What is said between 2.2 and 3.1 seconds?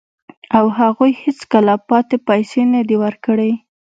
پیسې نه دي